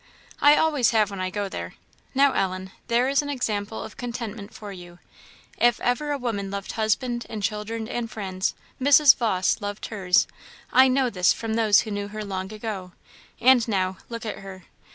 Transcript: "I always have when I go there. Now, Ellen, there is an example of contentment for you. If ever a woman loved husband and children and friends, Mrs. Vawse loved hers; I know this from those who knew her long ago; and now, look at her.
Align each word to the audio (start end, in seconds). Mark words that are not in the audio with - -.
"I 0.41 0.55
always 0.55 0.89
have 0.89 1.11
when 1.11 1.19
I 1.19 1.29
go 1.29 1.47
there. 1.47 1.75
Now, 2.15 2.31
Ellen, 2.31 2.71
there 2.87 3.07
is 3.07 3.21
an 3.21 3.29
example 3.29 3.83
of 3.83 3.97
contentment 3.97 4.51
for 4.51 4.71
you. 4.73 4.97
If 5.59 5.79
ever 5.79 6.09
a 6.09 6.17
woman 6.17 6.49
loved 6.49 6.71
husband 6.71 7.27
and 7.29 7.43
children 7.43 7.87
and 7.87 8.09
friends, 8.09 8.55
Mrs. 8.81 9.15
Vawse 9.15 9.61
loved 9.61 9.85
hers; 9.85 10.25
I 10.73 10.87
know 10.87 11.11
this 11.11 11.33
from 11.33 11.53
those 11.53 11.81
who 11.81 11.91
knew 11.91 12.07
her 12.07 12.23
long 12.23 12.51
ago; 12.51 12.93
and 13.39 13.67
now, 13.67 13.97
look 14.09 14.25
at 14.25 14.39
her. 14.39 14.65